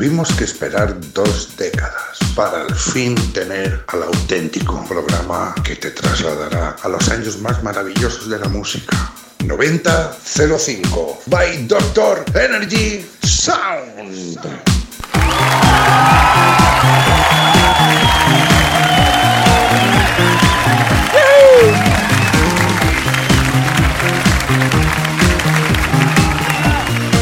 Tuvimos 0.00 0.32
que 0.32 0.44
esperar 0.44 0.96
dos 1.12 1.58
décadas 1.58 2.18
para 2.34 2.62
al 2.62 2.74
fin 2.74 3.14
tener 3.34 3.84
al 3.88 4.04
auténtico 4.04 4.82
programa 4.88 5.54
que 5.62 5.76
te 5.76 5.90
trasladará 5.90 6.74
a 6.82 6.88
los 6.88 7.06
años 7.10 7.38
más 7.42 7.62
maravillosos 7.62 8.30
de 8.30 8.38
la 8.38 8.48
música. 8.48 8.96
9005 9.44 11.20
by 11.26 11.66
Doctor 11.66 12.24
Energy 12.34 13.06
Sound. 13.22 14.40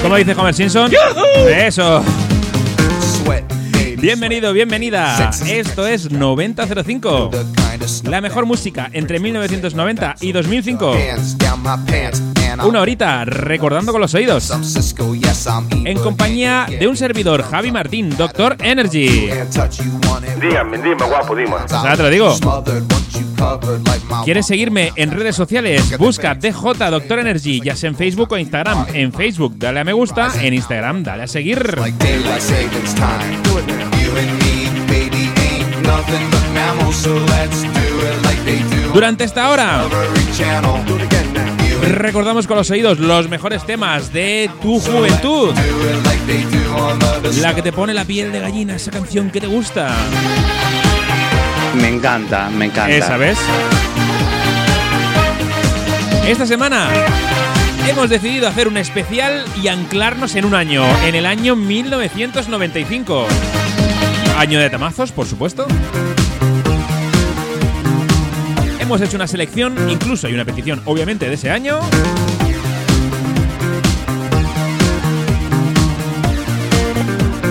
¿Cómo 0.00 0.14
dice 0.14 0.32
Homer 0.32 0.54
Simpson? 0.54 0.92
Eso. 1.48 2.04
Bienvenido, 4.00 4.52
bienvenida. 4.52 5.30
Esto 5.46 5.86
es 5.86 6.10
9005. 6.10 7.30
La 8.04 8.20
mejor 8.20 8.46
música 8.46 8.88
entre 8.92 9.18
1990 9.18 10.14
y 10.20 10.32
2005. 10.32 10.94
Una 12.64 12.80
horita 12.80 13.24
recordando 13.24 13.92
con 13.92 14.00
los 14.00 14.14
oídos. 14.14 14.52
En 15.84 15.98
compañía 15.98 16.66
de 16.68 16.86
un 16.86 16.96
servidor, 16.96 17.42
Javi 17.42 17.70
Martín, 17.70 18.16
Doctor 18.16 18.56
Energy. 18.60 19.30
Dígame, 20.40 20.78
dime, 20.78 21.04
guapo, 21.06 21.36
dime. 21.36 21.54
Ya 21.70 21.96
te 21.96 22.02
lo 22.02 22.10
digo. 22.10 22.34
¿Quieres 24.24 24.46
seguirme 24.46 24.92
en 24.96 25.10
redes 25.10 25.36
sociales? 25.36 25.96
Busca 25.98 26.34
DJ 26.34 26.90
Doctor 26.90 27.20
Energy, 27.20 27.60
ya 27.60 27.76
sea 27.76 27.90
en 27.90 27.96
Facebook 27.96 28.32
o 28.32 28.38
Instagram. 28.38 28.86
En 28.92 29.12
Facebook, 29.12 29.54
dale 29.56 29.80
a 29.80 29.84
me 29.84 29.92
gusta. 29.92 30.30
En 30.40 30.54
Instagram, 30.54 31.02
dale 31.02 31.24
a 31.24 31.26
seguir. 31.26 31.78
Durante 38.92 39.24
esta 39.24 39.50
hora 39.50 39.84
recordamos 41.86 42.46
con 42.46 42.56
los 42.56 42.70
oídos 42.70 42.98
los 42.98 43.28
mejores 43.28 43.64
temas 43.64 44.12
de 44.12 44.50
tu 44.62 44.80
juventud. 44.80 45.50
La 47.40 47.54
que 47.54 47.62
te 47.62 47.72
pone 47.72 47.94
la 47.94 48.04
piel 48.04 48.32
de 48.32 48.40
gallina, 48.40 48.76
esa 48.76 48.90
canción 48.90 49.30
que 49.30 49.40
te 49.40 49.46
gusta. 49.46 49.94
Me 51.80 51.88
encanta, 51.88 52.48
me 52.50 52.66
encanta. 52.66 52.94
Esa, 52.94 53.16
¿ves? 53.16 53.38
Esta 56.26 56.46
semana 56.46 56.88
hemos 57.88 58.10
decidido 58.10 58.48
hacer 58.48 58.68
un 58.68 58.76
especial 58.76 59.44
y 59.62 59.68
anclarnos 59.68 60.34
en 60.34 60.44
un 60.44 60.54
año, 60.54 60.84
en 61.04 61.14
el 61.14 61.26
año 61.26 61.56
1995. 61.56 63.26
Año 64.36 64.60
de 64.60 64.70
tamazos, 64.70 65.10
por 65.12 65.26
supuesto. 65.26 65.66
Hemos 68.88 69.02
hecho 69.02 69.16
una 69.16 69.26
selección, 69.26 69.90
incluso 69.90 70.28
hay 70.28 70.32
una 70.32 70.46
petición, 70.46 70.80
obviamente, 70.86 71.28
de 71.28 71.34
ese 71.34 71.50
año. 71.50 71.78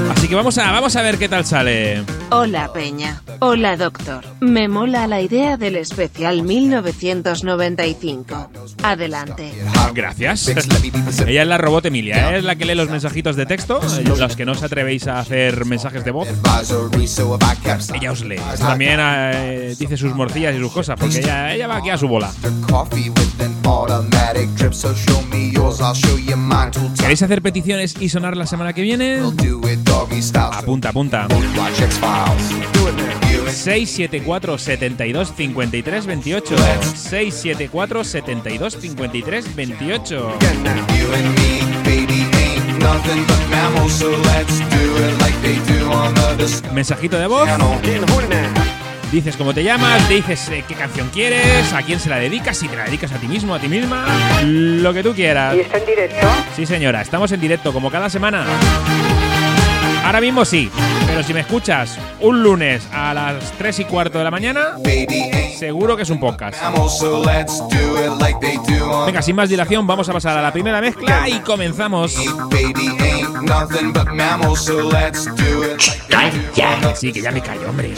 Así 0.09 0.27
que 0.27 0.33
vamos 0.33 0.57
a, 0.57 0.71
vamos 0.71 0.95
a 0.95 1.03
ver 1.03 1.19
qué 1.19 1.29
tal 1.29 1.45
sale. 1.45 2.03
Hola 2.31 2.73
Peña. 2.73 3.21
Hola 3.39 3.77
Doctor. 3.77 4.23
Me 4.39 4.67
mola 4.67 5.05
la 5.05 5.21
idea 5.21 5.57
del 5.57 5.75
especial 5.75 6.41
1995. 6.41 8.49
Adelante. 8.81 9.53
Gracias. 9.93 10.47
Ella 11.27 11.41
es 11.43 11.47
la 11.47 11.57
robot 11.59 11.85
Emilia, 11.85 12.31
¿eh? 12.31 12.37
es 12.39 12.43
la 12.43 12.55
que 12.55 12.65
lee 12.65 12.73
los 12.73 12.89
mensajitos 12.89 13.35
de 13.35 13.45
texto, 13.45 13.79
los 14.17 14.35
que 14.35 14.45
no 14.45 14.53
os 14.53 14.63
atrevéis 14.63 15.07
a 15.07 15.19
hacer 15.19 15.65
mensajes 15.65 16.03
de 16.03 16.11
voz. 16.11 16.27
Ella 17.93 18.11
os 18.11 18.23
lee. 18.23 18.39
También 18.57 18.99
eh, 19.01 19.75
dice 19.77 19.97
sus 19.97 20.15
morcillas 20.15 20.55
y 20.55 20.59
sus 20.59 20.71
cosas, 20.71 20.97
porque 20.99 21.19
ella 21.19 21.67
va 21.67 21.77
aquí 21.77 21.91
a 21.91 21.97
su 21.97 22.07
bola. 22.07 22.31
¿Queréis 26.99 27.21
hacer 27.21 27.41
peticiones 27.41 27.95
y 27.99 28.09
sonar 28.09 28.35
la 28.35 28.47
semana 28.47 28.73
que 28.73 28.81
viene? 28.81 29.19
Apunta, 30.57 30.89
apunta. 30.89 31.27
674 33.51 34.57
72 34.57 35.33
53 35.35 36.05
28 36.05 36.55
674 36.95 38.03
72 38.03 38.77
53 38.79 39.55
28 39.55 40.37
Mensajito 46.73 47.17
de 47.17 47.27
voz 47.27 47.49
Dices 49.11 49.37
cómo 49.37 49.53
te 49.53 49.63
llamas, 49.63 50.09
dices 50.09 50.49
eh, 50.49 50.65
qué 50.67 50.75
canción 50.75 51.09
quieres, 51.09 51.71
a 51.71 51.81
quién 51.81 51.97
se 51.97 52.09
la 52.09 52.19
dedicas, 52.19 52.57
si 52.57 52.67
te 52.67 52.75
la 52.75 52.83
dedicas 52.83 53.09
a 53.13 53.17
ti 53.17 53.27
mismo, 53.27 53.55
a 53.55 53.59
ti 53.59 53.69
misma, 53.69 54.05
lo 54.43 54.93
que 54.93 55.01
tú 55.01 55.13
quieras. 55.13 55.55
¿Y 55.55 55.61
está 55.61 55.77
en 55.77 55.85
directo? 55.85 56.27
Sí, 56.57 56.65
señora, 56.65 57.01
estamos 57.01 57.31
en 57.31 57.39
directo 57.39 57.71
como 57.71 57.89
cada 57.89 58.09
semana. 58.09 58.45
Ahora 60.07 60.21
mismo 60.21 60.45
sí, 60.45 60.71
pero 61.05 61.21
si 61.21 61.33
me 61.33 61.41
escuchas 61.41 61.99
un 62.21 62.41
lunes 62.41 62.87
a 62.93 63.13
las 63.13 63.51
3 63.57 63.79
y 63.79 63.83
cuarto 63.83 64.17
de 64.17 64.23
la 64.23 64.31
mañana, 64.31 64.77
seguro 65.59 65.97
que 65.97 66.03
es 66.03 66.09
un 66.09 66.17
podcast. 66.17 66.57
Venga, 69.05 69.21
sin 69.21 69.35
más 69.35 69.49
dilación, 69.49 69.85
vamos 69.85 70.07
a 70.07 70.13
pasar 70.13 70.37
a 70.37 70.41
la 70.41 70.53
primera 70.53 70.79
mezcla 70.79 71.27
y 71.27 71.39
comenzamos. 71.41 72.15
Calla. 76.07 76.95
Sí, 76.95 77.11
que 77.11 77.21
ya 77.21 77.31
me 77.31 77.41
callo, 77.41 77.69
hombre. 77.69 77.93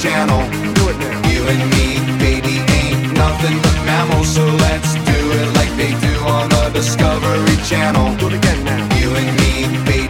Discovery 6.73 7.57
Channel. 7.67 8.15
Do 8.17 8.27
it 8.27 8.35
again 8.35 8.63
now. 8.63 8.97
You 8.99 9.13
and 9.13 9.37
me, 9.37 10.08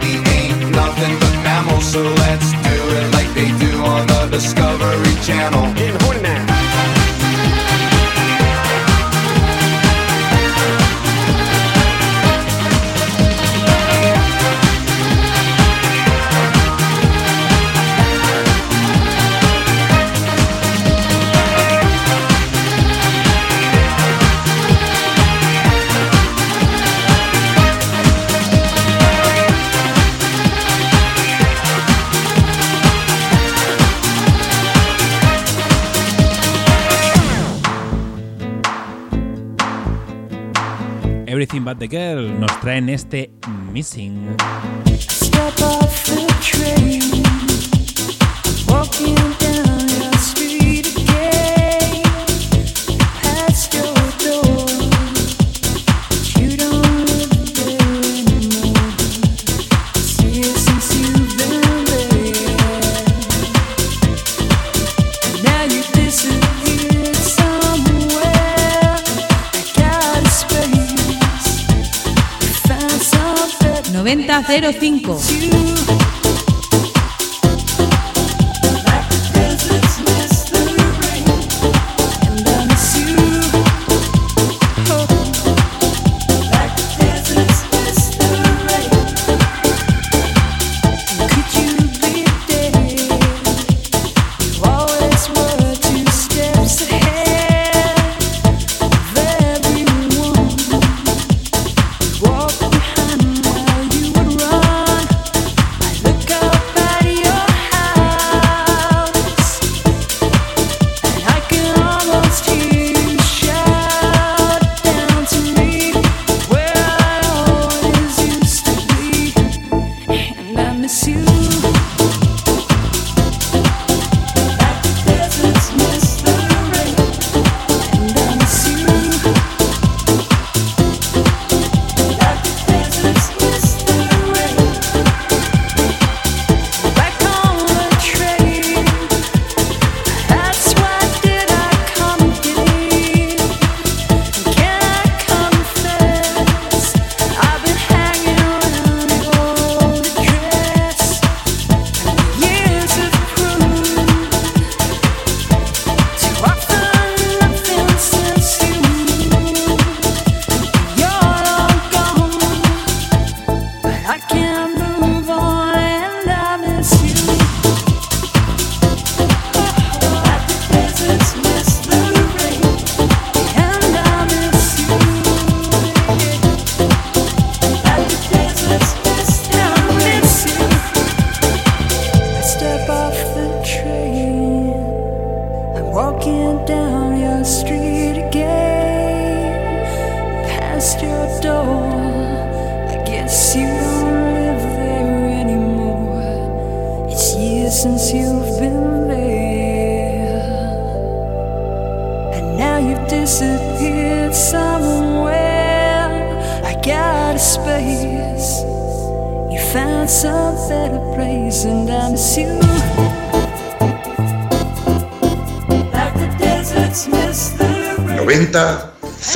so 1.80 2.02
let's 2.02 2.52
do 2.52 2.76
it 2.98 3.12
like 3.12 3.32
they 3.34 3.48
do 3.58 3.82
on 3.84 4.06
the 4.06 4.28
Discovery 4.30 5.14
Channel. 5.24 5.99
Everything 41.60 41.64
But 41.64 41.78
the 41.78 41.88
Girl 41.88 42.38
nos 42.38 42.60
traen 42.60 42.88
este 42.88 43.30
Missing. 43.72 44.36
Step 44.98 45.60
off 45.60 46.04
the 46.06 46.26
train, 46.40 47.29
9005. 74.50 75.39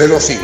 9005. 0.07 0.44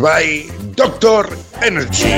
by 0.00 0.46
Doctor 0.74 1.36
Energy. 1.60 2.08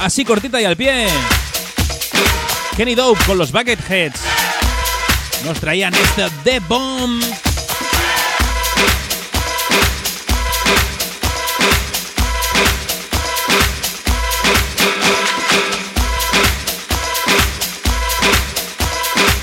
Así 0.00 0.24
cortita 0.24 0.60
y 0.60 0.64
al 0.64 0.76
pie. 0.76 1.08
Kenny 2.76 2.96
Dope 2.96 3.22
con 3.24 3.38
los 3.38 3.52
Bucketheads. 3.52 4.20
Nos 5.44 5.60
traían 5.60 5.94
este 5.94 6.26
The 6.42 6.60
Bomb. 6.60 7.22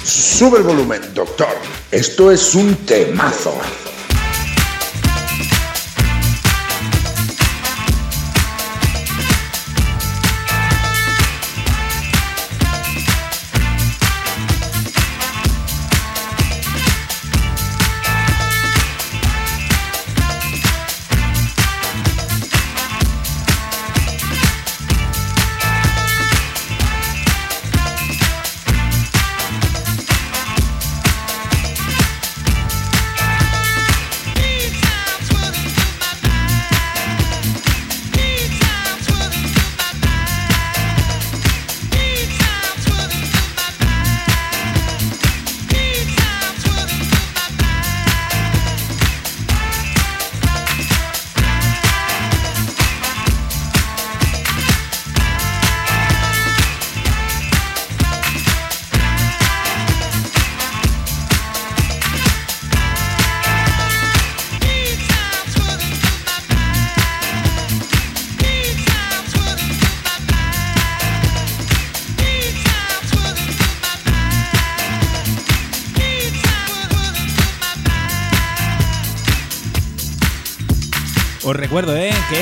Sube 0.04 0.58
el 0.58 0.64
volumen, 0.64 1.02
doctor. 1.14 1.56
Esto 1.92 2.32
es 2.32 2.54
un 2.54 2.76
temazo. 2.86 3.58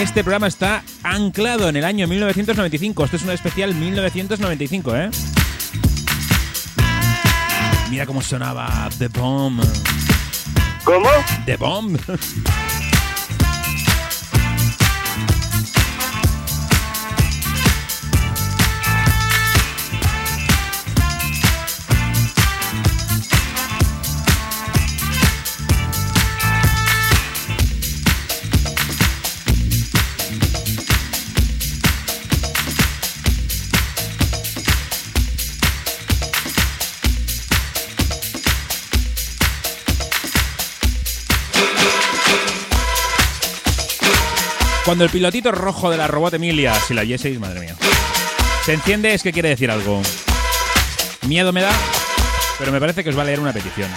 Este 0.01 0.23
programa 0.23 0.47
está 0.47 0.81
anclado 1.03 1.67
en 1.67 1.75
el 1.75 1.83
año 1.83 2.07
1995. 2.07 3.03
Esto 3.03 3.17
es 3.17 3.23
un 3.23 3.31
especial 3.31 3.75
1995, 3.75 4.95
¿eh? 4.95 5.09
Mira 7.89 8.05
cómo 8.05 8.21
sonaba 8.21 8.87
The 8.97 9.09
Bomb. 9.09 9.61
¿Cómo? 10.85 11.09
The 11.45 11.57
Bomb. 11.57 11.97
Cuando 44.89 45.05
el 45.05 45.11
pilotito 45.11 45.51
rojo 45.51 45.91
de 45.91 45.97
la 45.97 46.07
robot 46.07 46.33
Emilia, 46.33 46.73
si 46.73 46.95
la 46.95 47.01
oyeseis, 47.01 47.39
madre 47.39 47.59
mía, 47.59 47.75
se 48.65 48.73
enciende 48.73 49.13
es 49.13 49.21
que 49.21 49.31
quiere 49.31 49.49
decir 49.49 49.69
algo. 49.69 50.01
Miedo 51.27 51.53
me 51.53 51.61
da, 51.61 51.71
pero 52.57 52.71
me 52.71 52.79
parece 52.79 53.03
que 53.03 53.11
os 53.11 53.15
va 53.15 53.21
a 53.21 53.25
leer 53.25 53.39
una 53.39 53.53
petición. 53.53 53.87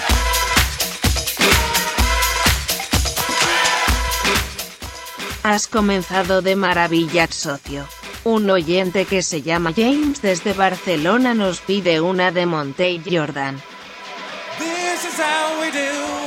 Has 5.43 5.67
comenzado 5.67 6.43
de 6.43 6.57
maravilla, 6.57 7.27
socio. 7.27 7.89
Un 8.25 8.51
oyente 8.51 9.07
que 9.07 9.23
se 9.23 9.41
llama 9.41 9.73
James 9.75 10.21
desde 10.21 10.53
Barcelona 10.53 11.33
nos 11.33 11.61
pide 11.61 12.03
una 12.03 12.33
de 12.33 12.45
Monte 12.45 13.01
Jordan. 13.03 13.63
This 14.59 15.07
is 15.07 15.19
how 15.19 15.59
we 15.59 15.71
do 15.71 16.22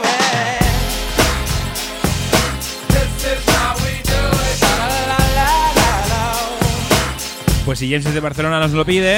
Pues 7.65 7.79
si 7.79 7.93
es 7.93 8.03
de 8.03 8.19
Barcelona 8.19 8.59
nos 8.59 8.71
lo 8.71 8.85
pide, 8.85 9.17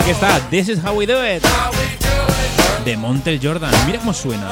aquí 0.00 0.10
está, 0.10 0.38
This 0.50 0.68
is 0.68 0.78
how 0.78 0.94
we 0.96 1.04
do 1.06 1.20
it, 1.24 1.42
How 1.44 1.70
we 1.72 1.96
do 1.98 2.78
it. 2.78 2.84
de 2.84 2.96
Montel 2.96 3.40
Jordan. 3.42 3.72
Mira 3.86 3.98
cómo 3.98 4.12
suena. 4.12 4.48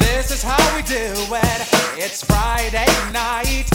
This 0.00 0.30
is 0.32 0.42
how 0.42 0.58
we 0.74 0.82
do 0.82 1.34
it. 1.36 1.68
It's 1.96 2.24
Friday 2.24 2.86
night, 3.12 3.66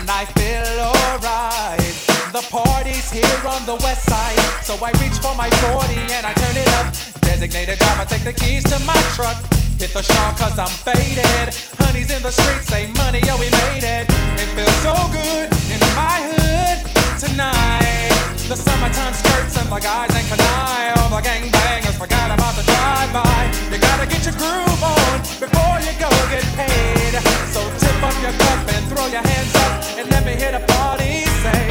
and 0.00 0.10
I 0.10 0.26
feel 0.36 0.84
alright. 0.84 1.94
The 2.32 2.42
party's 2.50 3.10
here 3.10 3.48
on 3.48 3.64
the 3.64 3.76
west 3.82 4.04
side. 4.08 4.38
So 4.62 4.74
I 4.84 4.90
reach 5.00 5.16
for 5.22 5.34
my 5.34 5.48
40 5.48 5.94
and 6.12 6.26
I 6.26 6.34
turn 6.34 6.56
it 6.56 6.68
up. 6.74 6.92
Designated 7.22 7.78
driver, 7.78 8.04
take 8.04 8.24
the 8.24 8.32
keys 8.34 8.64
to 8.64 8.78
my 8.84 9.00
truck. 9.16 9.36
Hit 9.78 9.92
the 9.92 10.02
shawl 10.02 10.32
cause 10.34 10.58
I'm 10.58 10.70
faded. 10.86 11.54
Honey's 11.78 12.10
in 12.10 12.22
the 12.22 12.30
streets, 12.30 12.66
say 12.68 12.86
money, 12.98 13.20
yo, 13.26 13.36
we 13.38 13.50
made 13.50 13.84
it. 13.84 14.06
It 14.38 14.48
feels 14.56 14.78
so 14.82 14.94
good 15.10 15.48
in 15.70 15.80
my 15.98 16.18
hood 16.32 16.78
tonight. 17.18 18.14
The 18.48 18.56
summertime 18.56 19.14
skirts 19.14 19.56
and 19.58 19.68
the 19.70 19.80
guys 19.80 20.14
ain't 20.14 20.28
canine. 20.28 20.98
All 20.98 21.10
the 21.10 21.20
gangbangers 21.22 21.98
forgot 21.98 22.30
about 22.30 22.54
the 22.54 22.62
drive-by. 22.62 23.50
You 23.72 23.78
gotta 23.78 24.06
get 24.06 24.22
your 24.24 24.36
groove 24.38 24.82
on 24.82 25.18
before 25.42 25.78
you 25.82 25.92
go 25.98 26.10
get 26.30 26.46
paid. 26.54 27.14
So 27.50 27.60
tip 27.82 27.98
up 28.02 28.16
your 28.22 28.34
cup 28.38 28.60
and 28.74 28.84
throw 28.90 29.06
your 29.10 29.24
hands 29.24 29.54
up 29.66 29.72
and 29.98 30.06
let 30.10 30.24
me 30.24 30.36
hear 30.36 30.52
the 30.52 30.62
party 30.72 31.26
say, 31.42 31.62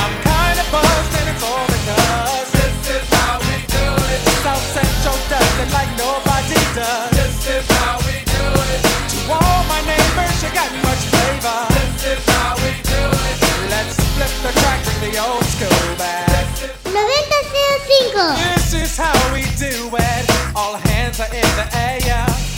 I'm 0.00 0.14
kinda 0.24 0.64
buzzed 0.72 1.14
and 1.20 1.26
it's 1.32 1.44
all 1.44 1.66
because 1.68 2.48
this 2.56 2.76
is 2.96 3.06
how 3.12 3.36
we 3.44 3.60
do 3.66 3.86
it. 4.08 4.20
South 4.40 4.66
Central 4.72 4.97
it 5.60 5.70
like 5.72 5.90
nobody 5.98 6.58
does. 6.74 7.10
This 7.10 7.38
is 7.48 7.66
how 7.78 7.98
we 8.06 8.22
do 8.22 8.44
it. 8.70 8.80
To 9.12 9.18
all 9.34 9.62
my 9.66 9.80
neighbors, 9.82 10.36
you 10.42 10.50
got 10.54 10.70
much 10.86 11.02
flavor. 11.10 11.60
This 11.74 12.18
is 12.18 12.22
how 12.30 12.54
we 12.62 12.72
do 12.86 13.02
it. 13.28 13.36
Let's 13.74 13.96
flip 14.14 14.32
the 14.46 14.52
track, 14.60 14.78
bring 14.84 15.12
the 15.12 15.18
old 15.18 15.44
school 15.54 15.86
back. 15.98 16.28
90.5 16.84 18.38
This 18.38 18.74
is 18.74 18.96
how 18.96 19.18
we 19.34 19.42
do 19.58 19.90
it. 19.94 20.24
All 20.54 20.76
hands 20.90 21.20
are 21.20 21.32
in 21.34 21.50
the 21.58 21.66
air. 21.76 22.07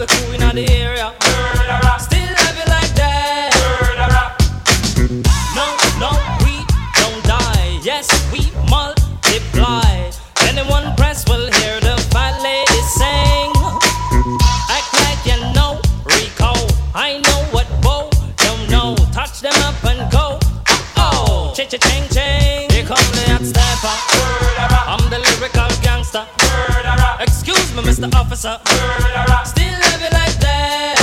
the 0.00 0.06
crew 0.06 0.32
in 0.32 0.40
the 0.56 0.66
area. 0.70 1.19
Ching. 22.50 22.70
Here 22.70 22.84
come 22.84 23.08
the 23.14 23.24
hot 23.30 23.44
stepper. 23.44 23.96
I'm 24.92 25.04
the 25.10 25.18
lyrical 25.18 25.70
gangster. 25.82 26.24
Excuse 27.20 27.74
me, 27.74 27.82
Mr. 27.82 28.12
Officer. 28.14 28.58
Still 29.44 29.78
have 29.88 30.02
it 30.02 30.12
like 30.12 30.36
that. 30.44 30.96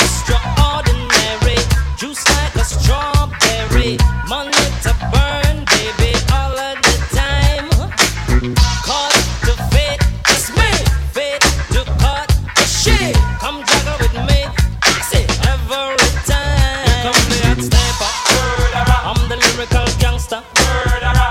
Extraordinary, 0.00 1.58
juice 1.96 2.24
like 2.34 2.54
a 2.56 2.64
strawberry. 2.64 3.98
Money 4.28 4.61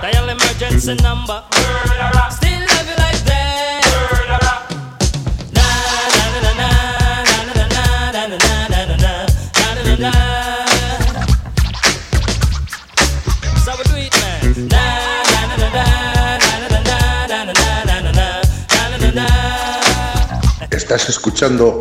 Dial 0.02 0.30
emergency 0.30 0.96
number. 0.96 1.44
Still 2.32 2.62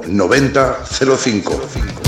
9005. 0.07 2.00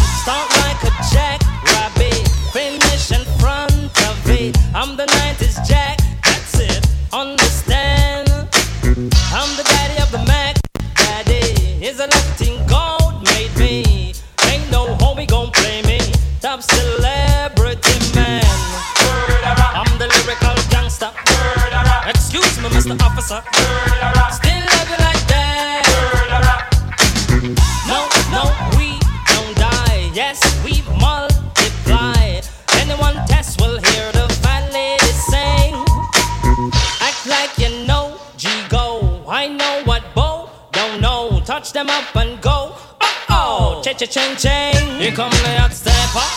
chain 44.13 44.37
chain. 44.37 45.01
Here 45.01 45.11
come 45.13 45.31
the 45.31 45.57
hot 45.57 45.73
stepper. 45.73 46.29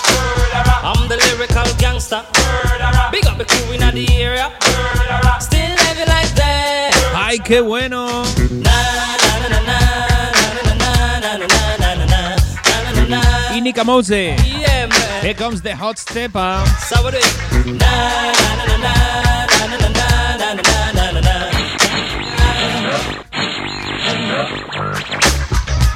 I'm 0.82 1.10
the 1.10 1.18
lyrical 1.18 1.68
gangster. 1.78 2.24
Big 3.12 3.26
up 3.26 3.38
the 3.38 3.44
crew 3.44 3.74
in 3.74 3.82
the 3.82 4.08
area. 4.16 4.50
Still 5.42 5.76
like 6.08 6.32
that. 6.36 6.94
Ay, 7.14 7.38
qué 7.44 7.60
bueno. 7.62 8.24
Inica 13.54 13.84
Mose. 13.84 14.36
Yeah, 14.38 14.88
man. 14.88 15.22
Here 15.22 15.34
comes 15.34 15.62
the 15.62 15.76
hot 15.76 16.00
stepper. 16.00 16.64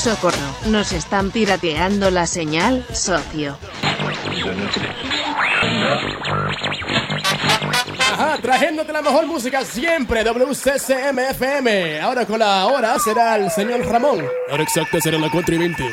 Socorro, 0.00 0.38
nos 0.68 0.92
están 0.92 1.30
pirateando 1.30 2.10
la 2.10 2.26
señal, 2.26 2.86
socio. 2.90 3.58
Ajá, 8.10 8.38
trayéndote 8.40 8.94
la 8.94 9.02
mejor 9.02 9.26
música 9.26 9.62
siempre, 9.62 10.24
WCCMFM. 10.24 12.00
Ahora 12.00 12.24
con 12.24 12.38
la 12.38 12.66
hora 12.66 12.98
será 12.98 13.36
el 13.36 13.50
señor 13.50 13.84
Ramón. 13.84 14.26
Ahora 14.50 14.62
exacta 14.62 14.98
será 15.02 15.18
la 15.18 15.30
4 15.30 15.54
y 15.54 15.58
20. 15.58 15.90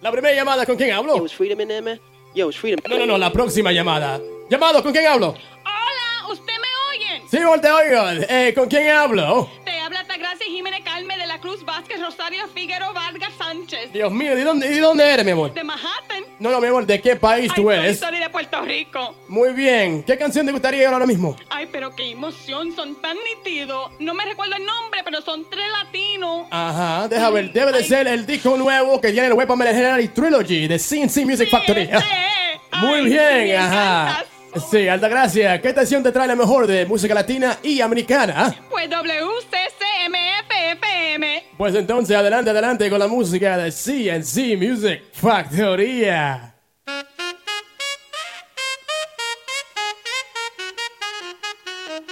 La 0.00 0.12
primera 0.12 0.36
llamada, 0.36 0.64
¿con 0.64 0.76
quién 0.76 0.92
hablo? 0.92 1.26
Yo, 1.26 2.52
Freedom. 2.52 2.80
No, 2.88 2.96
no, 2.96 3.06
no, 3.06 3.18
la 3.18 3.32
próxima 3.32 3.72
llamada. 3.72 4.20
Llamado, 4.48 4.84
¿con 4.84 4.92
quién 4.92 5.08
hablo? 5.08 5.34
Hola, 5.64 6.32
¿usted 6.32 6.52
me 6.52 6.68
oye? 6.92 7.22
Sí, 7.28 7.38
te 7.60 7.70
oigo. 7.72 8.24
Eh, 8.28 8.52
¿Con 8.54 8.68
quién 8.68 8.88
hablo? 8.88 9.50
Te 9.64 9.77
habla 10.18 10.28
Tagracia 10.28 10.46
Jiménez 10.46 10.80
Calme 10.84 11.16
de 11.16 11.26
la 11.26 11.38
Cruz 11.38 11.64
Vázquez 11.64 12.00
Rosario 12.00 12.46
Figueroa 12.48 12.92
Vargas 12.92 13.32
Sánchez. 13.38 13.92
Dios 13.92 14.10
mío, 14.12 14.34
¿de 14.34 14.42
dónde, 14.42 14.68
¿de 14.68 14.80
dónde 14.80 15.04
eres, 15.04 15.24
mi 15.24 15.30
amor? 15.32 15.54
De 15.54 15.62
Manhattan. 15.62 16.24
No, 16.40 16.50
no, 16.50 16.60
mi 16.60 16.66
amor, 16.66 16.86
¿de 16.86 17.00
qué 17.00 17.16
país 17.16 17.52
tú 17.54 17.70
eres? 17.70 18.00
soy 18.00 18.18
de 18.18 18.28
Puerto 18.28 18.60
Rico. 18.62 19.14
Muy 19.28 19.52
bien. 19.52 20.02
¿Qué 20.02 20.18
canción 20.18 20.44
te 20.46 20.52
gustaría 20.52 20.90
ahora 20.90 21.06
mismo? 21.06 21.36
Ay, 21.50 21.68
pero 21.70 21.94
qué 21.94 22.10
emoción, 22.10 22.74
son 22.74 23.00
tan 23.00 23.16
nítidos. 23.16 23.92
No 24.00 24.14
me 24.14 24.24
recuerdo 24.24 24.56
el 24.56 24.64
nombre, 24.66 25.02
pero 25.04 25.20
son 25.22 25.48
tres 25.48 25.66
latinos. 25.70 26.46
Ajá, 26.50 27.08
deja 27.08 27.30
ver. 27.30 27.52
Debe 27.52 27.72
de 27.72 27.84
ser 27.84 28.08
el 28.08 28.26
disco 28.26 28.56
nuevo 28.56 29.00
que 29.00 29.12
tiene 29.12 29.28
el 29.28 29.34
Weapon 29.34 29.58
Legendary 29.58 30.08
Trilogy 30.08 30.66
de 30.66 30.78
CNC 30.78 31.24
Music 31.24 31.48
Factory. 31.50 31.88
Muy 32.80 33.04
bien, 33.04 33.56
ajá. 33.56 34.24
Sí, 34.70 34.88
alta 34.88 35.08
gracia. 35.08 35.60
¿Qué 35.60 35.68
estación 35.68 36.02
te 36.02 36.10
trae 36.10 36.26
la 36.26 36.34
mejor 36.34 36.66
de 36.66 36.84
música 36.86 37.14
latina 37.14 37.58
y 37.62 37.80
americana? 37.80 38.54
Pues 38.70 38.88
WCCMFFM. 38.90 41.44
Pues 41.56 41.74
entonces, 41.74 42.16
adelante, 42.16 42.50
adelante 42.50 42.88
con 42.90 42.98
la 42.98 43.06
música 43.08 43.56
de 43.58 43.70
CNC 43.70 44.56
Music 44.56 45.02
Factoría. 45.12 46.54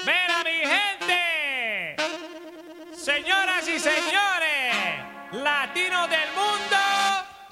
¡Mira, 0.04 0.42
mi 0.44 0.58
gente! 0.66 1.96
Señoras 2.96 3.68
y 3.68 3.78
señores, 3.78 4.74
latinos 5.32 6.10
del 6.10 6.28
mundo, 6.34 6.76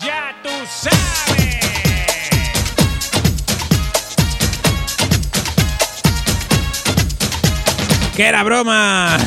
ya 0.00 0.34
tú 0.42 0.50
sabes. 0.68 1.23
¡Que 8.16 8.26
era 8.26 8.44
broma! 8.44 9.18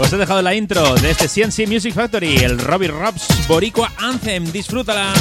Os 0.00 0.12
he 0.12 0.16
dejado 0.16 0.42
la 0.42 0.52
intro 0.54 0.94
de 0.96 1.12
este 1.12 1.28
CNC 1.28 1.68
Music 1.68 1.94
Factory, 1.94 2.38
el 2.38 2.58
Robbie 2.58 2.88
Robs 2.88 3.28
Boricua 3.46 3.92
Anthem. 3.98 4.50
Disfrútala. 4.50 5.12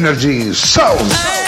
energy 0.00 0.54
sounds. 0.54 1.39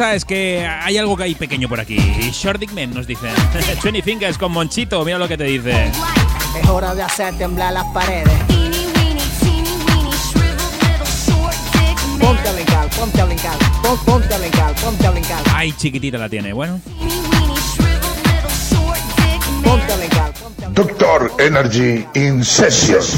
es 0.00 0.24
que 0.26 0.66
hay 0.66 0.98
algo 0.98 1.16
que 1.16 1.24
hay 1.24 1.34
pequeño 1.34 1.68
por 1.68 1.80
aquí. 1.80 1.96
Short 2.32 2.62
Man 2.72 2.92
nos 2.92 3.06
dice. 3.06 3.28
20 3.82 4.02
Fingers 4.02 4.36
con 4.36 4.52
Monchito, 4.52 5.02
mira 5.04 5.18
lo 5.18 5.26
que 5.26 5.38
te 5.38 5.44
dice. 5.44 5.90
Es 6.60 6.68
hora 6.68 6.94
de 6.94 7.02
hacer 7.02 7.36
temblar 7.38 7.72
las 7.72 7.84
paredes. 7.94 8.32
Ponte 12.20 12.48
a 12.48 12.52
brincar, 12.52 12.90
ponte 12.90 13.20
a 13.20 13.24
brincar, 13.24 13.58
ponte 14.04 14.34
a 14.34 14.38
brincar, 14.38 14.74
ponte 14.74 15.06
a 15.06 15.10
brincar. 15.10 15.42
Ay, 15.54 15.72
chiquitita 15.72 16.18
la 16.18 16.28
tiene, 16.28 16.52
bueno. 16.52 16.80
Ponte 19.64 19.92
a 19.92 20.32
ponte 20.32 20.64
a. 20.64 20.68
Doctor 20.70 21.32
Energy 21.38 22.04
Incesios. 22.14 23.16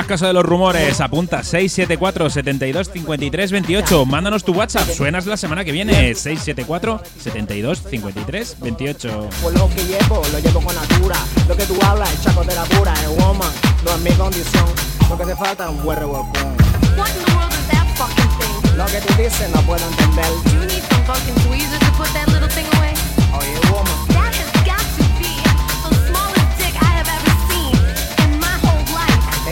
Haz 0.00 0.06
caso 0.06 0.26
de 0.26 0.32
los 0.32 0.42
rumores. 0.42 0.98
Apunta 1.02 1.42
674 1.42 2.30
72 2.30 2.90
53 2.90 3.52
28. 3.52 4.06
Mándanos 4.06 4.44
tu 4.44 4.52
WhatsApp. 4.54 4.88
Suenas 4.88 5.26
la 5.26 5.36
semana 5.36 5.62
que 5.62 5.72
viene. 5.72 5.92
674 6.14 7.02
72 7.18 7.82
53 7.82 8.56
28. 8.60 9.28
Por 9.42 9.52
lo 9.52 9.68
que 9.68 9.84
llevo, 9.84 10.22
lo 10.32 10.38
llevo 10.38 10.62
con 10.62 10.78
altura. 10.78 11.16
Lo 11.46 11.54
que 11.54 11.66
tú 11.66 11.76
hablas 11.84 12.10
es 12.14 12.22
chaco 12.22 12.42
de 12.44 12.54
la 12.54 12.64
pura. 12.64 12.94
Es 12.94 13.08
woman, 13.08 13.52
no 13.84 13.90
es 13.90 14.00
mi 14.00 14.10
condición. 14.12 14.64
Lo 15.10 15.18
que 15.18 15.26
te 15.26 15.36
falta 15.36 15.64
es 15.64 15.70
un 15.70 15.82
buen 15.82 15.98
revolcón. 15.98 16.56
Lo 18.78 18.86
que 18.86 19.00
tú 19.02 19.22
dices 19.22 19.50
no 19.54 19.60
puedo 19.66 19.86
entender. 19.86 20.24
You 20.54 20.60
need 20.60 20.82
some 20.88 21.04
fucking 21.04 21.34
tweezers 21.46 21.78
to 21.78 21.92
put 21.98 22.08
that 22.14 22.26
little 22.28 22.48
thing 22.48 22.64
on. 22.78 22.79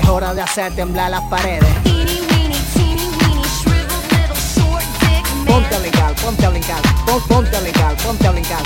hora 0.09 0.35
de 0.35 0.43
hacer 0.43 0.75
temblar 0.75 1.11
las 1.11 1.23
paredes. 1.25 1.69
Ponte 5.47 5.75
a 5.75 5.79
brincar, 5.79 6.15
ponte 6.15 6.47
a 6.47 6.51
brincar, 6.51 6.83
pon, 7.07 7.21
ponte 7.29 7.57
a 7.57 7.61
brincar, 7.61 7.97
ponte 7.97 8.27
a 8.27 8.31
brincar. 8.31 8.63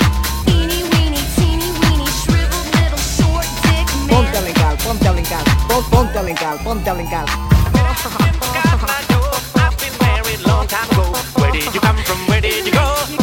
Ponte 4.09 4.37
a 4.37 4.41
brincar, 4.41 4.77
ponte 4.77 5.07
a 5.07 5.11
brincar, 5.11 5.43
pon, 5.67 5.83
ponte 5.89 6.17
a 6.17 6.21
brincar, 6.21 6.57
ponte 6.63 6.89
a 6.89 6.93
brincar. 6.93 7.25
Where 11.35 11.51
did 11.51 11.73
you 11.73 11.81
come 11.81 11.97
from? 11.97 12.27
Where 12.27 12.41
did 12.41 12.65
you 12.65 12.71
go? 12.71 13.22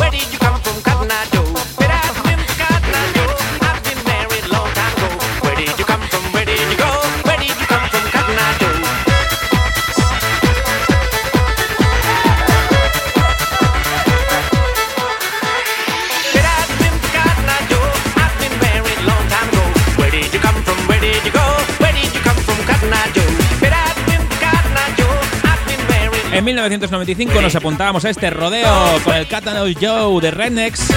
En 26.41 26.47
1995 26.47 27.43
nos 27.43 27.55
apuntábamos 27.55 28.03
a 28.07 28.09
este 28.09 28.31
rodeo 28.31 28.99
con 29.05 29.15
el 29.15 29.29
Catanoid 29.29 29.77
Joe 29.79 30.23
de 30.23 30.31
Rednex. 30.31 30.89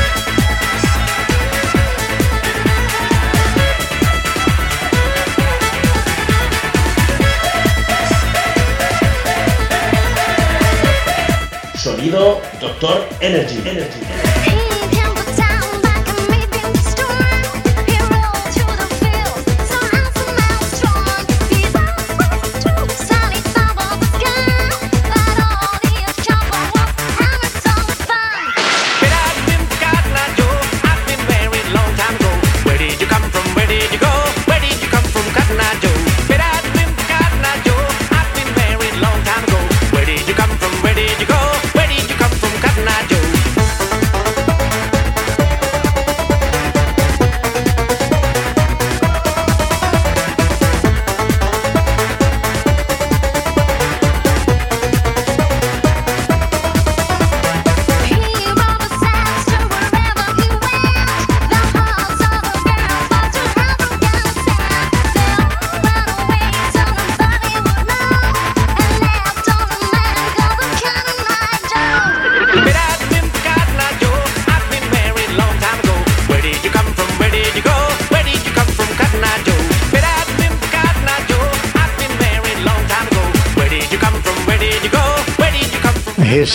Sonido 11.75 12.41
Doctor 12.61 13.09
Energy. 13.19 13.57
Energy. 13.67 14.02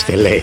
Excelente. 0.08 0.38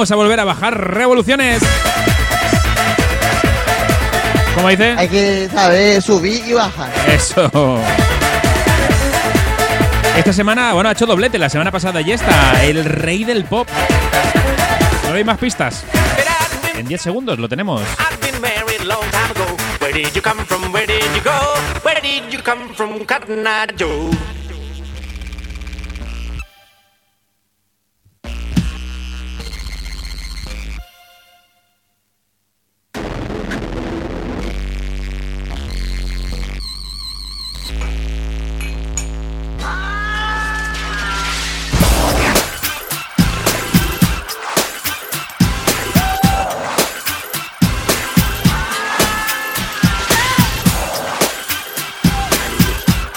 Vamos 0.00 0.12
a 0.12 0.16
volver 0.16 0.40
a 0.40 0.44
bajar 0.44 0.94
revoluciones. 0.94 1.62
¿Cómo 4.54 4.70
dice? 4.70 4.94
Hay 4.96 5.08
que 5.08 5.46
saber 5.52 6.00
subir 6.00 6.42
y 6.46 6.54
bajar. 6.54 6.90
Eso. 7.06 7.78
Esta 10.16 10.32
semana, 10.32 10.72
bueno, 10.72 10.88
ha 10.88 10.92
hecho 10.92 11.04
doblete. 11.04 11.36
La 11.36 11.50
semana 11.50 11.70
pasada 11.70 12.00
ya 12.00 12.14
está. 12.14 12.64
El 12.64 12.82
rey 12.86 13.24
del 13.24 13.44
pop. 13.44 13.68
¿No 15.06 15.16
hay 15.16 15.22
más 15.22 15.36
pistas? 15.36 15.84
En 16.78 16.86
10 16.86 17.02
segundos 17.02 17.38
lo 17.38 17.46
tenemos. 17.46 17.82
Where 19.80 19.92
did 19.92 20.14
you 20.14 20.22
come 20.22 20.46
from? 20.46 20.72
Where 20.72 20.86
did 20.86 21.02
you 21.14 21.22
go? 21.22 21.36
Where 21.84 22.00
did 22.00 22.32
you 22.32 22.42
come 22.42 22.72
from, 22.72 23.04
Cotton 23.04 23.46
Eye 23.46 23.66
Joe? 23.76 24.10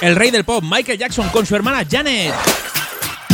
El 0.04 0.18
rey 0.18 0.32
del 0.32 0.44
pop, 0.44 0.62
Michael 0.70 1.00
Jackson, 1.00 1.30
con 1.30 1.46
su 1.46 1.56
hermana 1.56 1.88
Janet. 1.90 2.34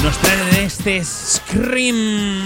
Nos 0.03 0.15
traen 0.19 0.63
este 0.63 1.03
Scream. 1.03 2.43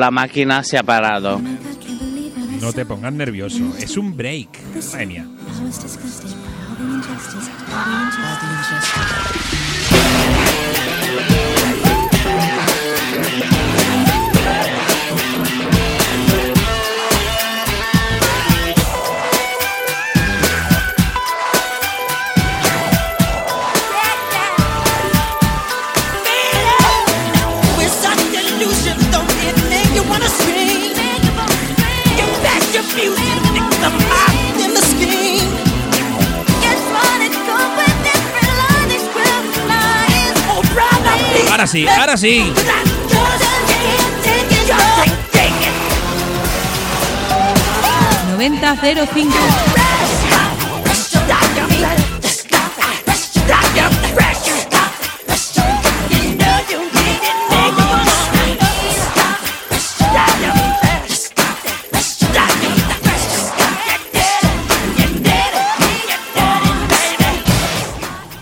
La 0.00 0.10
máquina 0.10 0.64
se 0.64 0.78
ha 0.78 0.82
parado. 0.82 1.38
No 2.58 2.72
te 2.72 2.86
pongas 2.86 3.12
nervioso. 3.12 3.74
Es 3.78 3.98
un 3.98 4.16
break. 4.16 4.48
Madre. 4.94 5.26
Sí, 41.70 41.86
ahora 41.86 42.16
sí. 42.16 42.52
Take 44.22 44.54
it, 44.54 44.68
take 45.32 45.64
it. 45.64 45.74
9005. 48.36 49.30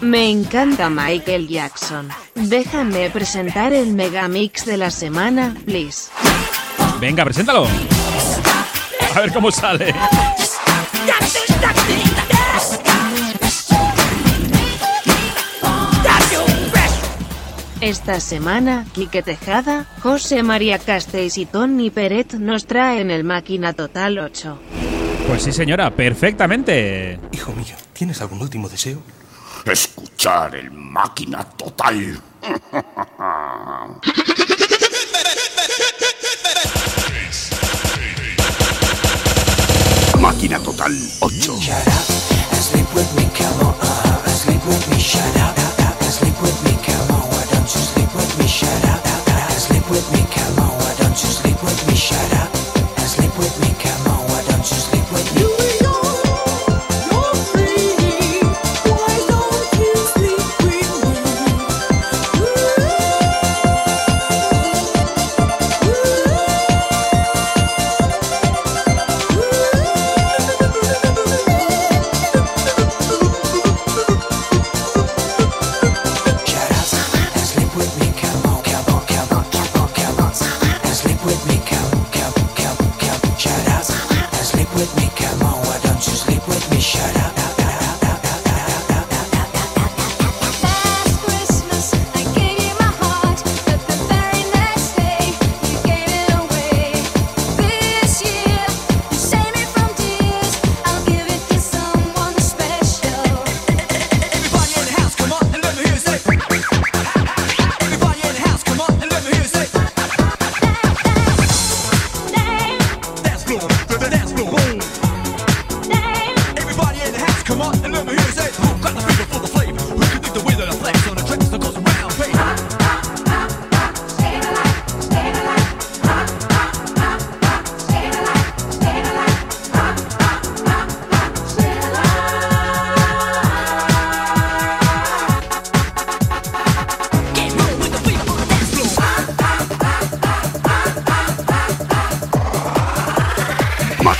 Me 0.00 0.30
encanta 0.30 0.88
Michael 0.88 1.46
Jackson. 1.48 2.08
Déjame 2.42 3.10
presentar 3.10 3.72
el 3.72 3.94
megamix 3.94 4.64
de 4.64 4.76
la 4.76 4.90
semana, 4.90 5.54
please. 5.64 6.10
Venga, 7.00 7.24
preséntalo. 7.24 7.66
A 9.14 9.20
ver 9.20 9.32
cómo 9.32 9.50
sale. 9.50 9.92
Esta 17.80 18.20
semana, 18.20 18.86
Quique 18.92 19.22
Tejada, 19.22 19.86
José 20.02 20.42
María 20.42 20.78
Castells 20.78 21.38
y 21.38 21.46
Tony 21.46 21.90
Peret 21.90 22.34
nos 22.34 22.66
traen 22.66 23.10
el 23.10 23.24
Máquina 23.24 23.72
Total 23.72 24.18
8. 24.18 24.58
Pues 25.26 25.42
sí, 25.42 25.52
señora, 25.52 25.90
perfectamente. 25.90 27.20
Hijo 27.32 27.52
mío, 27.52 27.76
¿tienes 27.92 28.20
algún 28.20 28.40
último 28.42 28.68
deseo? 28.68 29.00
Escuchar 29.64 30.56
el 30.56 30.70
máquina 30.70 31.44
total. 31.44 32.20
Máquina 40.20 40.58
total 40.60 40.92
8. 40.92 41.30
Sleep 42.60 42.94
with 42.94 43.14
me, 43.16 43.24
come 43.34 43.66
on. 43.66 43.74
Uh, 43.80 44.26
sleep 44.28 44.64
with 44.66 44.90
me, 44.90 44.98
shut 44.98 45.36
up. 45.36 45.87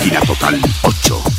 Máquina 0.09 0.21
total 0.23 0.59
8. 0.83 1.38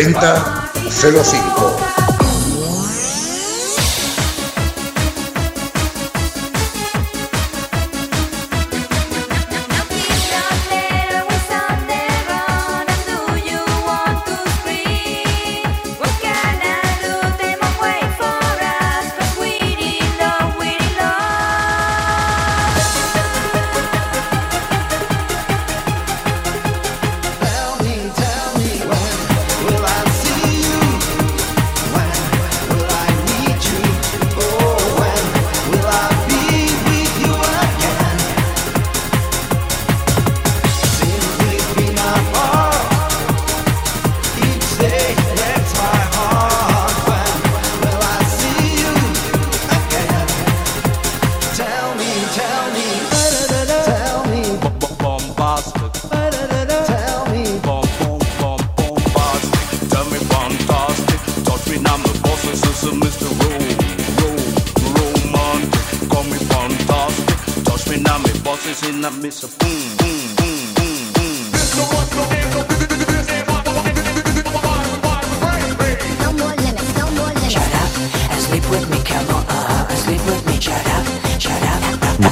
9005. 0.00 1.99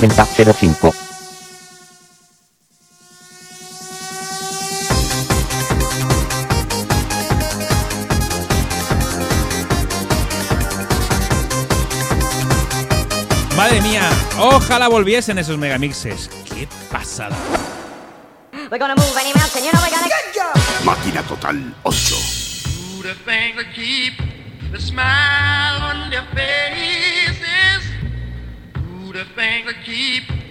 9005. 0.00 0.94
Madre 13.56 13.80
mía, 13.80 14.08
ojalá 14.38 14.86
volviesen 14.86 15.38
esos 15.38 15.58
megamixes. 15.58 16.30
Qué 16.54 16.68
pasada. 16.92 17.36
Máquina 20.84 21.22
Total 21.24 21.74
8. 21.82 22.14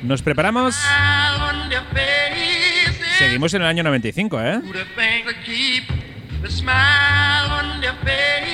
Nos 0.04 0.22
preparamos. 0.22 0.76
Seguimos 3.18 3.54
en 3.54 3.62
el 3.62 3.68
año 3.68 3.84
95, 3.84 4.42
¿eh? 4.42 4.62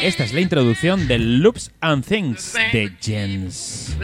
Esta 0.01 0.23
es 0.23 0.33
la 0.33 0.39
introducción 0.41 1.07
de 1.07 1.19
Loops 1.19 1.71
and 1.81 2.05
Things 2.05 2.53
de 2.53 2.91
Jens. 3.01 3.95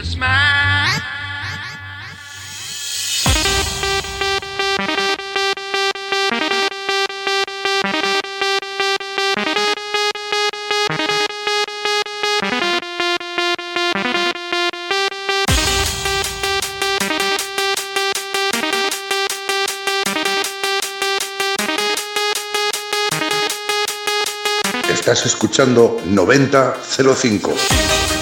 Escuchando 25.26 26.00
9005. 26.04 28.19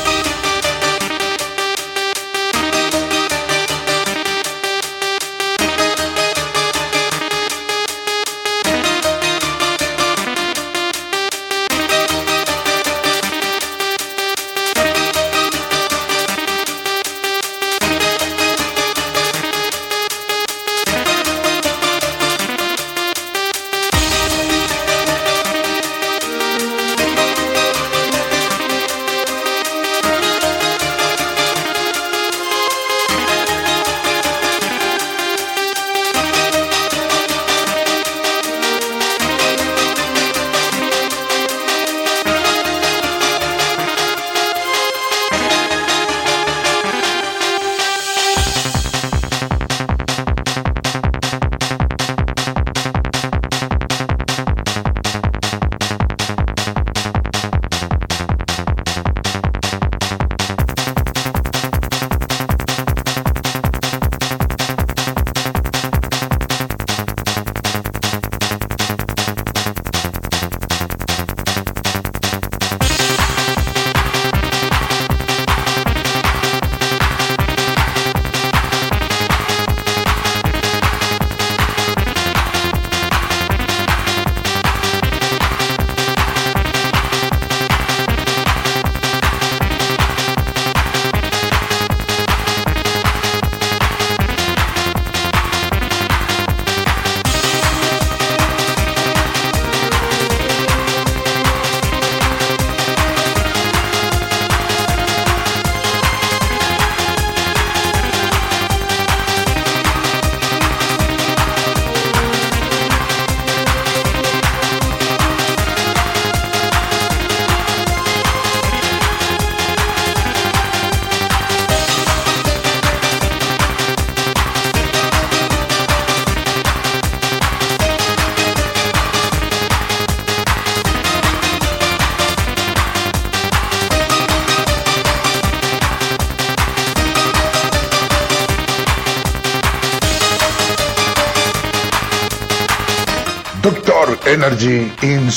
Doctor 143.60 144.16
Energy 144.28 144.92
in 145.02 145.30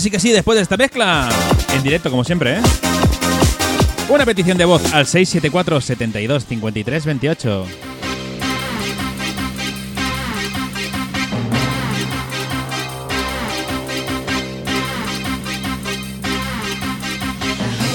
Casi 0.00 0.10
que 0.10 0.18
sí, 0.18 0.30
después 0.30 0.56
de 0.56 0.62
esta 0.62 0.78
mezcla. 0.78 1.28
En 1.74 1.82
directo, 1.82 2.10
como 2.10 2.24
siempre, 2.24 2.54
¿eh? 2.54 2.62
Una 4.08 4.24
petición 4.24 4.56
de 4.56 4.64
voz 4.64 4.82
al 4.94 5.06
674 5.06 5.78
72 5.78 6.46
53 6.46 7.04
28. 7.04 7.66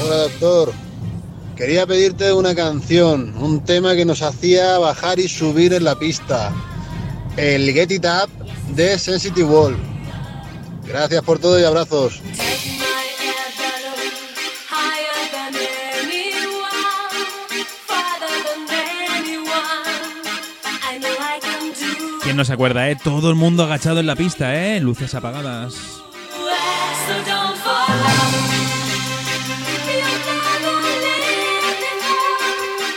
Hola 0.04 0.16
doctor, 0.16 0.74
quería 1.56 1.88
pedirte 1.88 2.32
una 2.34 2.54
canción, 2.54 3.36
un 3.36 3.66
tema 3.66 3.96
que 3.96 4.06
nos 4.06 4.22
hacía 4.22 4.78
bajar 4.78 5.20
y 5.20 5.28
subir 5.28 5.74
en 5.74 5.86
la 5.86 5.98
pista, 5.98 6.54
el 7.36 7.74
Get 7.74 7.90
It 7.90 8.06
Up 8.06 8.30
de 8.76 9.00
Sensitive 9.00 9.48
Wall. 9.48 9.95
Gracias 10.88 11.24
por 11.24 11.40
todo 11.40 11.60
y 11.60 11.64
abrazos. 11.64 12.22
¿Quién 22.24 22.38
no 22.38 22.46
se 22.46 22.54
acuerda, 22.54 22.90
eh? 22.90 22.98
Todo 23.04 23.30
el 23.30 23.36
mundo 23.36 23.64
agachado 23.64 24.00
en 24.00 24.08
la 24.08 24.16
pista, 24.16 24.56
eh. 24.56 24.80
Luces 24.80 25.14
apagadas. 25.14 25.76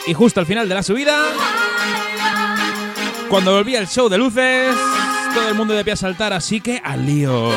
Y 0.06 0.14
justo 0.14 0.40
al 0.40 0.46
final 0.46 0.66
de 0.66 0.74
la 0.74 0.82
subida, 0.82 1.26
cuando 3.28 3.52
volvía 3.52 3.80
el 3.80 3.86
show 3.86 4.08
de 4.08 4.16
luces, 4.16 4.74
todo 5.38 5.48
el 5.50 5.54
mundo 5.54 5.74
de 5.74 5.84
pie 5.84 5.92
a 5.92 5.96
saltar, 5.96 6.32
así 6.32 6.60
que 6.60 6.80
al 6.82 7.06
lío. 7.06 7.52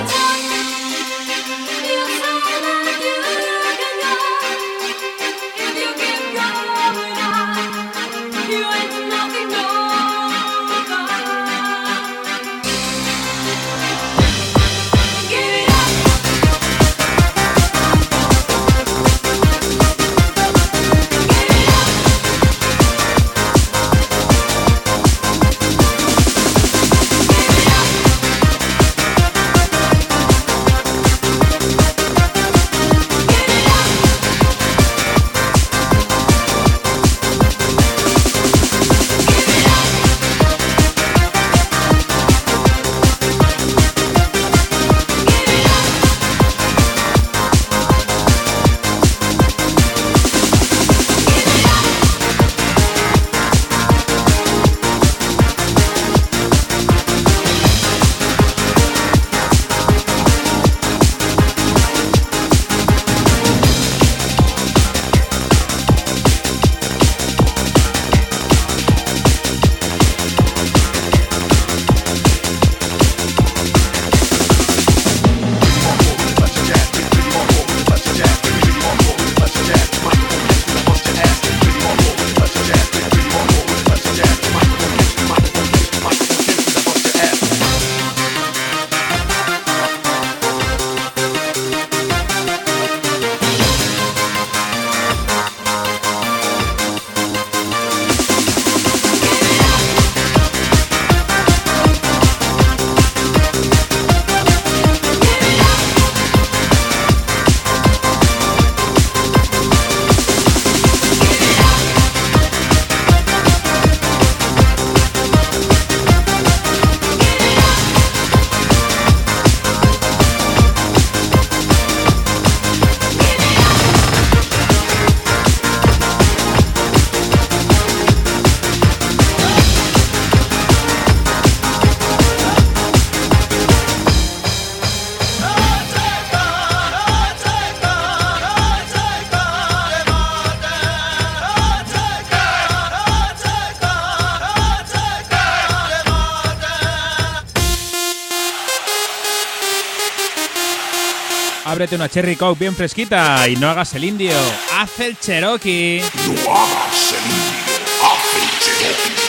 Ábrete 151.81 151.95
una 151.95 152.09
Cherry 152.09 152.35
Coke 152.35 152.59
bien 152.59 152.75
fresquita 152.75 153.49
y 153.49 153.55
no 153.55 153.67
hagas 153.67 153.95
el 153.95 154.03
indio. 154.03 154.37
Haz 154.71 154.99
el 154.99 155.17
Cherokee. 155.17 155.99
No 155.99 156.05
hagas 156.53 157.11
el 157.11 157.25
indio, 157.25 157.73
haz 158.03 158.35
el 158.37 158.49
Cherokee. 158.59 159.25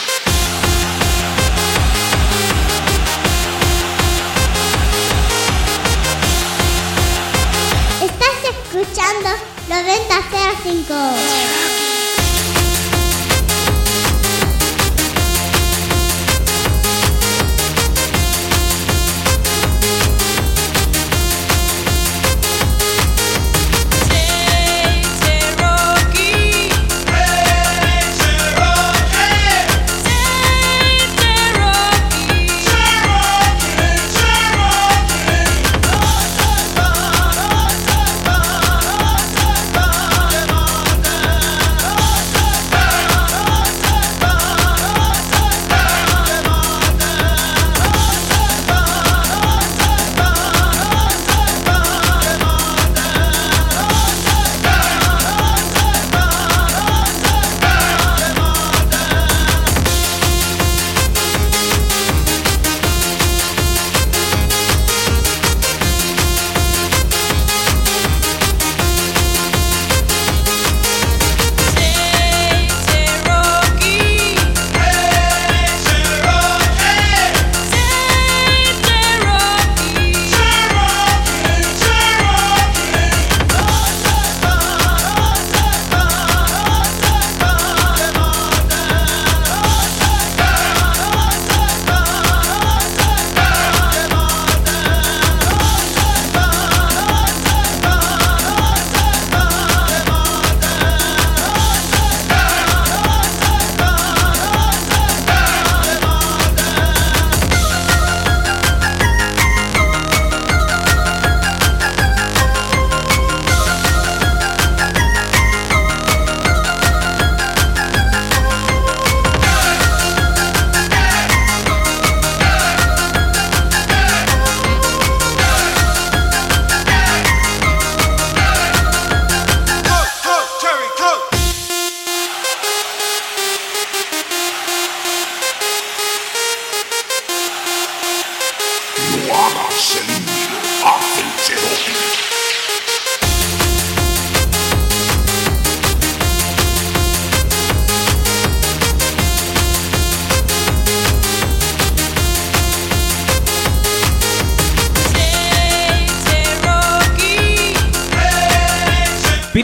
Estás 8.05 8.37
escuchando 8.51 9.29
9005. 9.67 11.82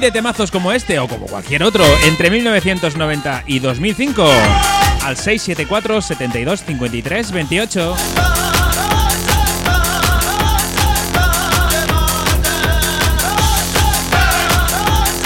de 0.10 0.14
temazos 0.14 0.49
como 0.49 0.72
este 0.72 0.97
o 0.97 1.07
como 1.07 1.28
cualquier 1.28 1.62
otro 1.62 1.84
entre 2.05 2.32
1990 2.32 3.43
y 3.45 3.60
2005 3.60 4.24
al 5.03 5.16
674 5.16 6.01
72 6.01 6.64
53 6.64 7.32
28. 7.32 7.95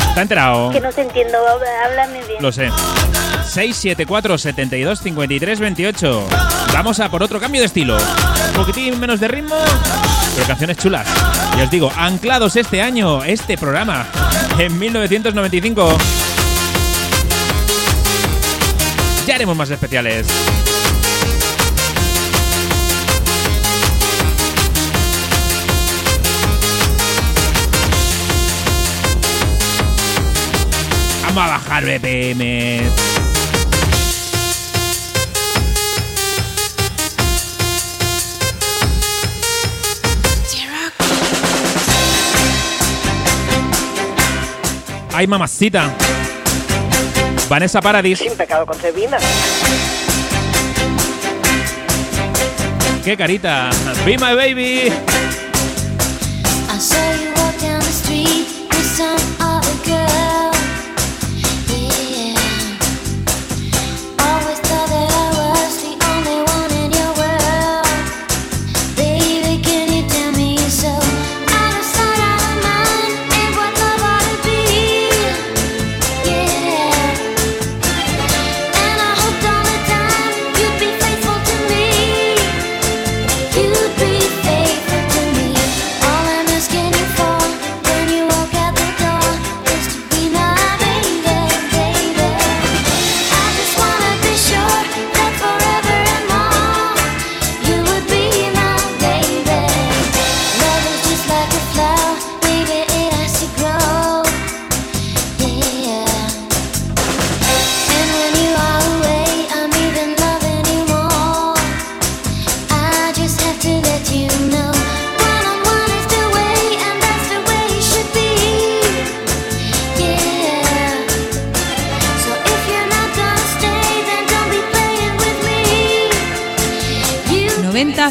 ¿Está 0.09 0.21
enterado? 0.21 0.71
Que 0.71 0.81
no 0.81 0.91
te 0.91 1.01
entiendo, 1.01 1.37
háblame 1.85 2.21
bien. 2.25 2.41
Lo 2.41 2.51
sé. 2.51 2.69
674 3.45 4.37
72 4.37 4.99
53 4.99 5.59
28. 5.59 6.27
Vamos 6.73 6.99
a 6.99 7.09
por 7.09 7.23
otro 7.23 7.39
cambio 7.39 7.61
de 7.61 7.67
estilo. 7.67 7.95
Un 7.95 8.53
poquitín 8.53 8.99
menos 8.99 9.19
de 9.21 9.29
ritmo, 9.29 9.55
pero 10.35 10.47
canciones 10.47 10.77
chulas. 10.77 11.07
Y 11.57 11.61
os 11.61 11.71
digo, 11.71 11.91
anclados 11.95 12.55
este 12.57 12.81
año, 12.81 13.23
este 13.23 13.57
programa 13.57 14.05
en 14.59 14.79
1995. 14.79 15.97
Ya 19.27 19.35
haremos 19.35 19.55
más 19.55 19.69
especiales. 19.69 20.27
Vamos 31.23 31.43
a 31.43 31.47
bajar 31.47 31.85
BPM. 31.85 33.12
Ay, 45.13 45.27
mamacita. 45.27 45.93
Vanessa 47.47 47.79
Paradis. 47.79 48.17
Sin 48.17 48.35
pecado 48.35 48.65
con 48.65 48.75
concebida. 48.75 49.19
Qué 53.03 53.15
carita. 53.15 53.69
Be 54.05 54.17
my 54.17 54.33
baby. 54.35 54.91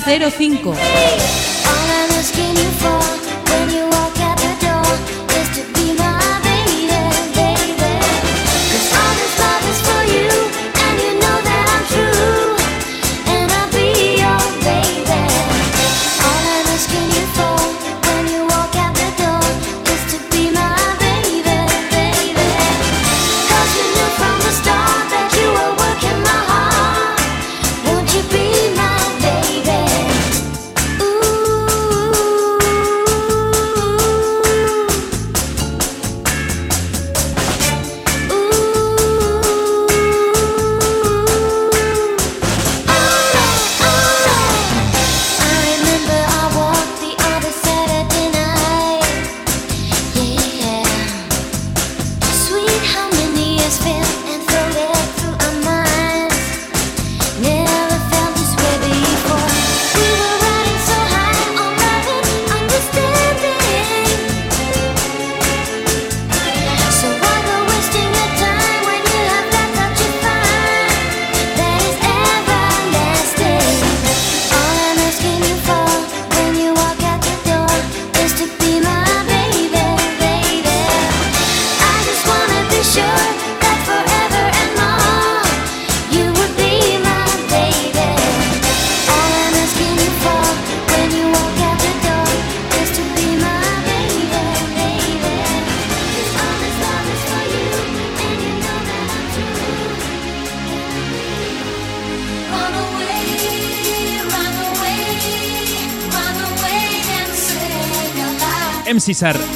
05. 0.04 1.51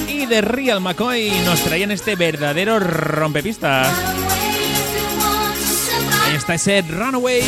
Y 0.06 0.26
de 0.26 0.42
Real 0.42 0.82
McCoy 0.82 1.30
nos 1.46 1.60
traían 1.62 1.90
este 1.90 2.14
verdadero 2.14 2.78
rompepistas. 2.78 3.88
Ahí 6.26 6.36
está 6.36 6.54
ese 6.54 6.82
Runaway. 6.82 7.42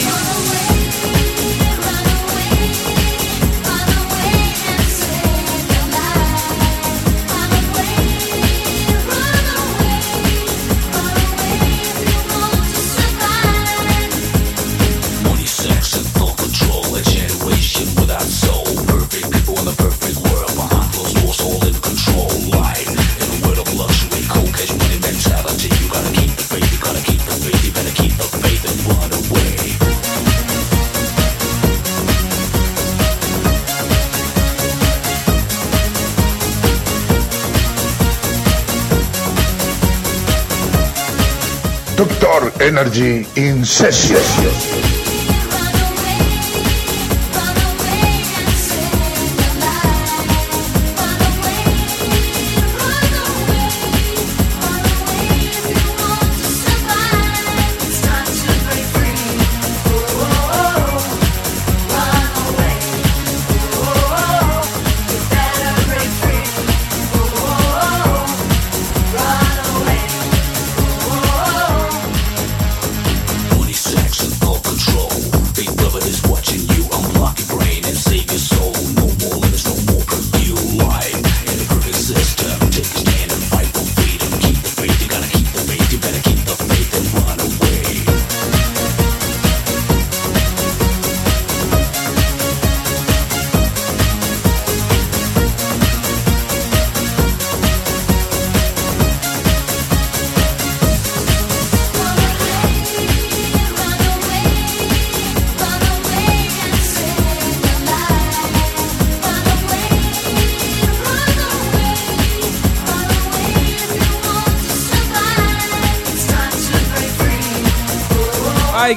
Energy 42.61 43.25
Incession. 43.37 45.08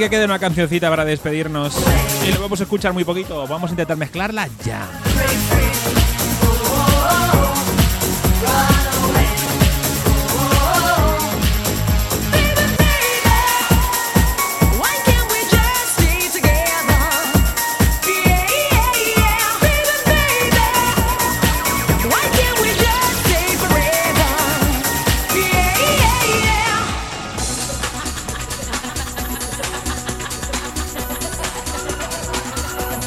que 0.02 0.10
quede 0.10 0.26
una 0.26 0.40
cancioncita 0.40 0.90
para 0.90 1.06
despedirnos. 1.06 1.76
Y 2.28 2.32
lo 2.32 2.42
vamos 2.42 2.60
a 2.60 2.64
escuchar 2.64 2.92
muy 2.92 3.04
poquito. 3.04 3.46
Vamos 3.46 3.70
a 3.70 3.74
intentar 3.74 3.98
mezclarla 3.98 4.48
ya. 4.66 5.11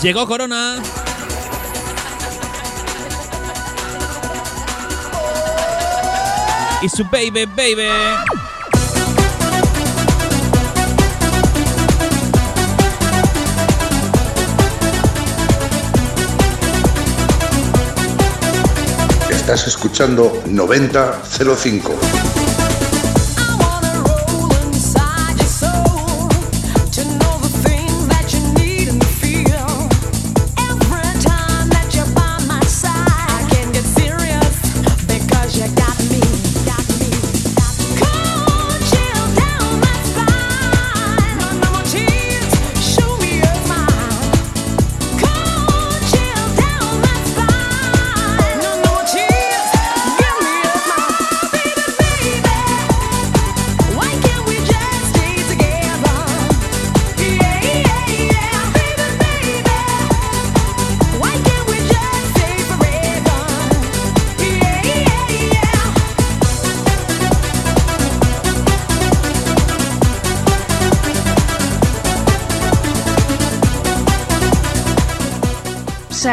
Llegó 0.04 0.26
Corona. 0.26 0.82
Y 6.82 6.88
su 6.90 7.04
baby, 7.04 7.46
baby. 7.46 7.88
Estás 19.30 19.66
escuchando 19.68 20.42
9005. 20.44 22.23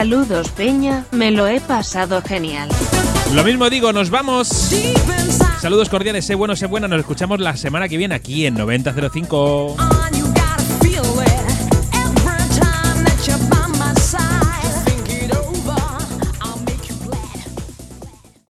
Saludos 0.02 0.50
Peña, 0.58 1.06
me 1.12 1.30
lo 1.30 1.46
he 1.46 1.62
pasado 1.62 2.24
genial. 2.24 2.70
Lo 3.36 3.44
mismo 3.44 3.70
digo, 3.70 3.94
nos 3.94 4.10
vamos. 4.10 4.48
Saludos 5.60 5.90
cordiales, 5.90 6.26
sé 6.26 6.34
bueno, 6.34 6.56
sé 6.56 6.66
buena. 6.66 6.88
Nos 6.88 7.02
escuchamos 7.02 7.40
la 7.40 7.56
semana 7.56 7.88
que 7.88 7.98
viene 7.98 8.16
aquí 8.16 8.48
en 8.48 8.56
9005. 8.56 10.01